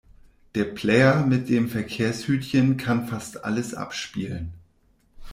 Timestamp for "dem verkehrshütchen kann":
1.47-3.07